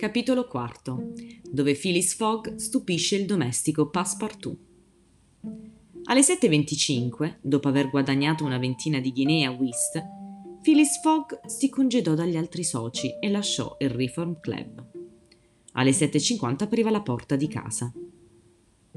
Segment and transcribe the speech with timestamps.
[0.00, 4.58] Capitolo IV, dove Phyllis Fogg stupisce il domestico Passepartout.
[6.04, 10.02] Alle 7.25, dopo aver guadagnato una ventina di guinee a whist,
[10.62, 14.86] Phyllis Fogg si congedò dagli altri soci e lasciò il Reform Club.
[15.72, 17.92] Alle 7.50 apriva la porta di casa.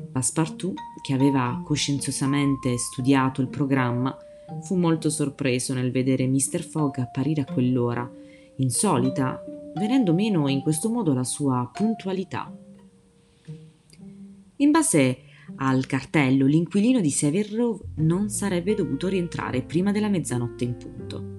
[0.09, 4.17] Passepartout, che aveva coscienziosamente studiato il programma,
[4.61, 6.63] fu molto sorpreso nel vedere Mr.
[6.63, 8.09] Fogg apparire a quell'ora,
[8.55, 9.43] insolita,
[9.75, 12.55] venendo meno in questo modo la sua puntualità.
[14.57, 15.17] In base
[15.57, 21.31] al cartello, l'inquilino di Savile Row non sarebbe dovuto rientrare prima della mezzanotte in punto.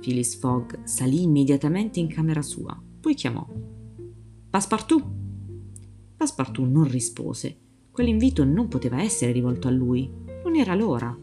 [0.00, 3.46] Phyllis Fogg salì immediatamente in camera sua, poi chiamò.
[4.50, 5.04] Passepartout!
[6.16, 7.58] Passepartout non rispose.
[7.90, 10.10] Quell'invito non poteva essere rivolto a lui.
[10.42, 11.16] Non era l'ora.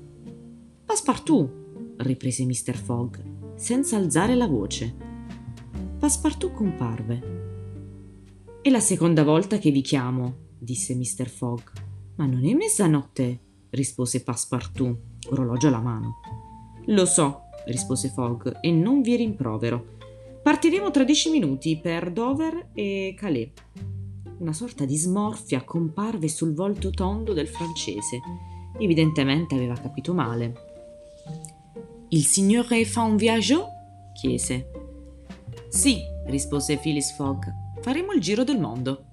[0.86, 1.60] Passepartout!
[1.98, 2.76] riprese Mr.
[2.76, 3.18] Fogg,
[3.56, 5.11] senza alzare la voce.
[6.02, 7.22] Passepartout comparve.
[8.60, 11.30] È la seconda volta che vi chiamo, disse Mr.
[11.30, 11.62] Fogg.
[12.16, 14.98] Ma non è mezzanotte, rispose Passepartout,
[15.30, 16.20] orologio alla mano.
[16.88, 19.98] Lo so, rispose Fogg, e non vi rimprovero.
[20.42, 23.52] Partiremo tra dieci minuti per Dover e Calais.
[24.40, 28.20] Una sorta di smorfia comparve sul volto tondo del francese.
[28.80, 30.54] Evidentemente aveva capito male.
[32.10, 33.68] Il signore fa un viaggio?
[34.20, 34.81] chiese.
[35.72, 37.46] Sì, rispose Phyllis Fogg.
[37.80, 39.06] Faremo il giro del mondo.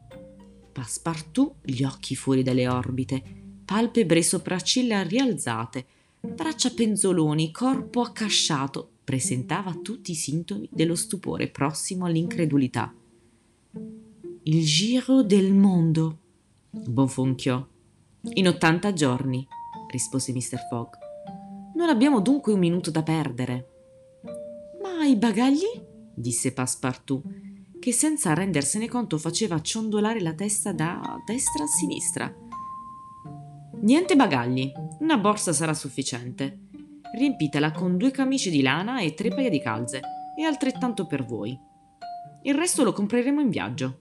[0.73, 3.23] Passepartout, gli occhi fuori dalle orbite,
[3.65, 5.87] palpebre sopracciglia rialzate,
[6.21, 12.93] braccia penzoloni, corpo accasciato, presentava tutti i sintomi dello stupore prossimo all'incredulità.
[14.43, 16.19] Il giro del mondo,
[16.71, 17.65] bonfonchiò.
[18.33, 19.47] In ottanta giorni,
[19.93, 20.67] rispose Mr.
[20.69, 20.89] Fogg.
[21.77, 23.69] Non abbiamo dunque un minuto da perdere.
[24.83, 25.87] Ma i bagagli?
[26.21, 27.23] Disse Passepartout,
[27.79, 32.35] che senza rendersene conto faceva ciondolare la testa da destra a sinistra.
[33.81, 34.71] Niente bagagli,
[35.01, 36.67] una borsa sarà sufficiente.
[37.17, 40.01] Riempitela con due camicie di lana e tre paia di calze,
[40.37, 41.59] e altrettanto per voi.
[42.43, 43.99] Il resto lo compreremo in viaggio.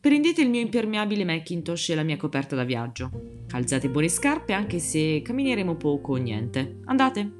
[0.00, 3.10] Prendete il mio impermeabile Macintosh e la mia coperta da viaggio.
[3.46, 6.80] Calzate buone scarpe anche se cammineremo poco o niente.
[6.84, 7.32] Andate.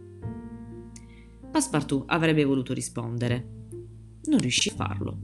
[1.51, 3.56] Passepartout avrebbe voluto rispondere.
[4.27, 5.19] Non riuscì a farlo.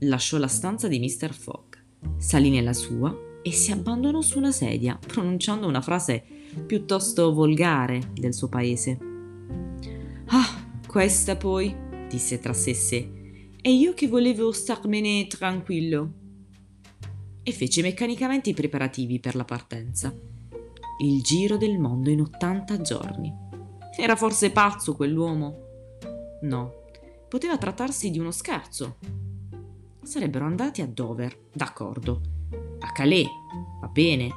[0.00, 1.32] Lasciò la stanza di Mr.
[1.32, 1.74] Fogg,
[2.16, 6.22] salì nella sua e si abbandonò su una sedia, pronunciando una frase
[6.66, 8.98] piuttosto volgare del suo paese.
[10.26, 11.74] Ah, questa poi,
[12.08, 16.12] disse tra sé sé, e io che volevo starmene tranquillo.
[17.42, 20.14] E fece meccanicamente i preparativi per la partenza.
[21.02, 23.32] Il giro del mondo in 80 giorni.
[23.96, 25.64] Era forse pazzo quell'uomo?
[26.42, 26.85] No,
[27.36, 28.96] poteva trattarsi di uno scherzo.
[30.02, 32.22] Sarebbero andati a Dover, d'accordo
[32.78, 33.26] a Calais.
[33.78, 34.30] Va bene.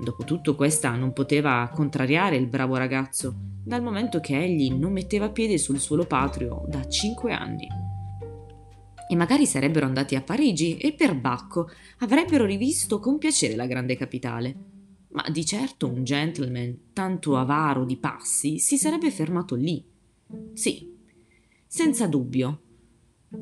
[0.00, 3.34] Dopotutto questa non poteva contrariare il bravo ragazzo,
[3.64, 7.66] dal momento che egli non metteva piede sul suolo patrio da cinque anni.
[9.08, 13.96] E magari sarebbero andati a Parigi e per Bacco avrebbero rivisto con piacere la grande
[13.96, 14.54] capitale.
[15.08, 19.84] Ma di certo un gentleman tanto avaro di passi si sarebbe fermato lì.
[20.52, 20.93] Sì,
[21.74, 22.60] senza dubbio.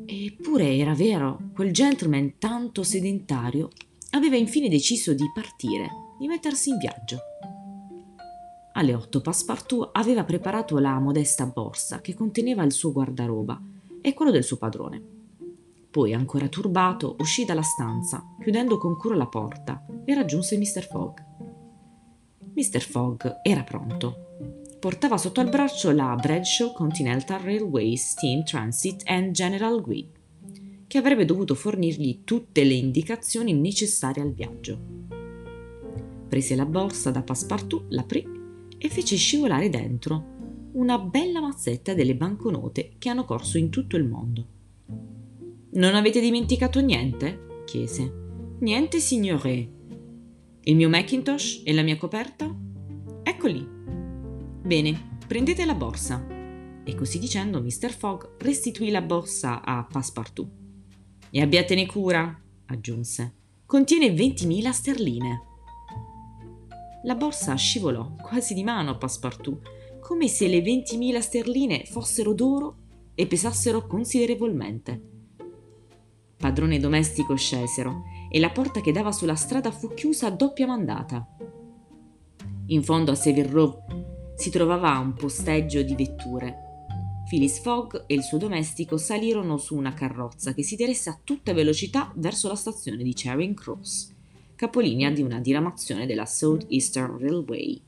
[0.06, 3.68] Eppure era vero, quel gentleman tanto sedentario
[4.12, 7.18] aveva infine deciso di partire, di mettersi in viaggio.
[8.72, 13.60] Alle otto Passepartout aveva preparato la modesta borsa che conteneva il suo guardaroba
[14.00, 15.02] e quello del suo padrone.
[15.90, 20.86] Poi, ancora turbato, uscì dalla stanza, chiudendo con cura la porta, e raggiunse Mr.
[20.88, 21.18] Fogg.
[22.54, 22.80] Mr.
[22.80, 24.61] Fogg era pronto.
[24.82, 30.10] Portava sotto al braccio la Bradshaw Continental Railway Steam Transit and General Guide
[30.88, 34.76] che avrebbe dovuto fornirgli tutte le indicazioni necessarie al viaggio.
[36.28, 38.26] Prese la borsa da Passepartout, l'aprì
[38.76, 44.04] e fece scivolare dentro una bella mazzetta delle banconote che hanno corso in tutto il
[44.04, 44.46] mondo.
[45.74, 47.62] Non avete dimenticato niente?
[47.66, 48.12] chiese.
[48.58, 49.70] Niente, signore.
[50.64, 52.52] Il mio Macintosh e la mia coperta?
[53.22, 53.81] Eccoli.
[54.64, 56.24] Bene, prendete la borsa.
[56.84, 57.92] E così dicendo, Mr.
[57.92, 60.48] Fogg restituì la borsa a Passepartout.
[61.30, 63.34] E abbiatene cura, aggiunse.
[63.66, 65.42] Contiene 20.000 sterline.
[67.02, 72.76] La borsa scivolò quasi di mano a Passepartout, come se le 20.000 sterline fossero d'oro
[73.16, 75.10] e pesassero considerevolmente.
[76.36, 80.68] Padrone e domestico scesero e la porta che dava sulla strada fu chiusa a doppia
[80.68, 81.26] mandata.
[82.66, 86.70] In fondo a Savile Row si trovava un posteggio di vetture
[87.32, 91.54] Phyllis Fogg e il suo domestico salirono su una carrozza che si diresse a tutta
[91.54, 94.12] velocità verso la stazione di Charing Cross,
[94.54, 97.80] capolinea di una diramazione della South Eastern Railway.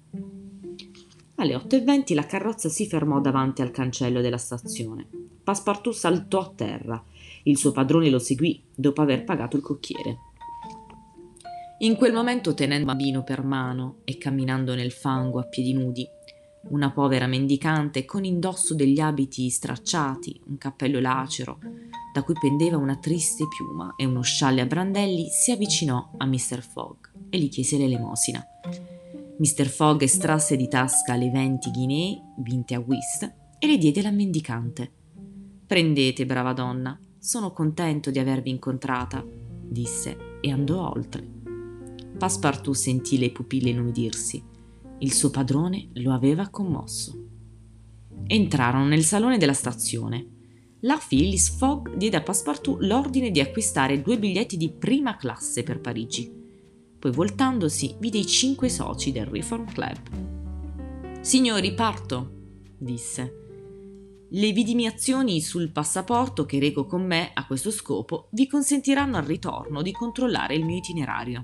[1.34, 5.06] Alle 8.20 la carrozza si fermò davanti al cancello della stazione.
[5.44, 7.04] Passepartout saltò a terra.
[7.42, 10.18] Il suo padrone lo seguì dopo aver pagato il cocchiere.
[11.80, 16.08] In quel momento, tenendo un bambino per mano e camminando nel fango a piedi nudi,
[16.68, 21.58] una povera mendicante con indosso degli abiti stracciati, un cappello lacero,
[22.12, 26.62] da cui pendeva una triste piuma e uno scialle a brandelli, si avvicinò a Mr.
[26.62, 28.44] Fogg e gli chiese l'elemosina.
[29.36, 29.66] Mr.
[29.66, 34.92] Fogg estrasse di tasca le venti ghinee vinte a whist e le diede alla mendicante.
[35.66, 41.26] Prendete, brava donna, sono contento di avervi incontrata, disse e andò oltre.
[42.16, 44.53] Passepartout sentì le pupille inumidirsi.
[44.98, 47.28] Il suo padrone lo aveva commosso.
[48.26, 50.26] Entrarono nel salone della stazione.
[50.80, 55.80] La Phyllis Fogg diede a Passepartout l'ordine di acquistare due biglietti di prima classe per
[55.80, 56.32] Parigi.
[56.98, 61.20] Poi voltandosi vide i cinque soci del Reform Club.
[61.20, 62.30] Signori, parto,
[62.78, 63.40] disse.
[64.30, 69.82] Le vidimiazioni sul passaporto che rego con me a questo scopo vi consentiranno al ritorno
[69.82, 71.42] di controllare il mio itinerario.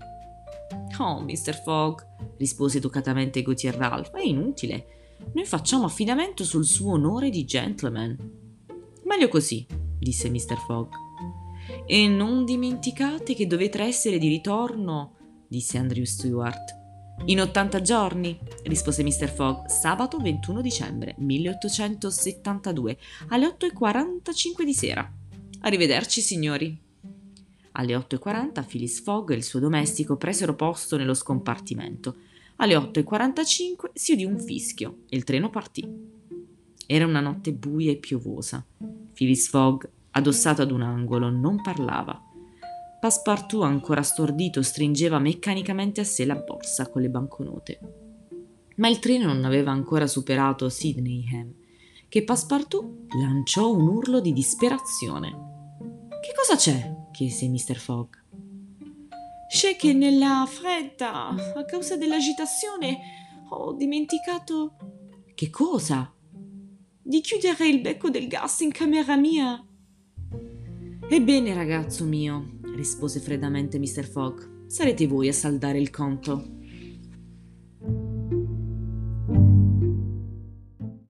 [0.99, 1.63] Oh, Mr.
[1.63, 2.01] Fogg,
[2.37, 5.17] rispose educatamente Gautier Ralph, è inutile.
[5.33, 8.17] Noi facciamo affidamento sul suo onore di gentleman.
[9.05, 9.67] Meglio così,
[9.99, 10.59] disse Mr.
[10.67, 10.89] Fogg.
[11.87, 15.17] E non dimenticate che dovete essere di ritorno,
[15.49, 16.79] disse Andrew Stewart.
[17.27, 19.29] In 80 giorni, rispose Mr.
[19.29, 22.97] Fogg, sabato 21 dicembre 1872,
[23.29, 25.13] alle 8.45 di sera.
[25.61, 26.89] Arrivederci, signori.
[27.81, 32.15] Alle 8.40 Phyllis Fogg e il suo domestico presero posto nello scompartimento.
[32.57, 35.89] Alle 8.45 si udì un fischio e il treno partì.
[36.87, 38.63] Era una notte buia e piovosa.
[39.15, 42.23] Phyllis Fogg, addossato ad un angolo, non parlava.
[43.01, 47.79] Passepartout, ancora stordito, stringeva meccanicamente a sé la borsa con le banconote.
[48.77, 51.51] Ma il treno non aveva ancora superato Sydneyham,
[52.11, 55.50] che Passepartout lanciò un urlo di disperazione.
[56.41, 56.97] Cosa c'è?
[57.13, 57.77] chiese Mr.
[57.77, 58.15] Fogg.
[59.47, 62.99] C'è che nella fretta, a causa dell'agitazione,
[63.51, 64.77] ho dimenticato.
[65.35, 66.11] Che cosa?
[67.03, 69.63] Di chiudere il becco del gas in camera mia.
[71.11, 74.07] Ebbene, ragazzo mio, rispose freddamente Mr.
[74.07, 76.60] Fogg, sarete voi a saldare il conto.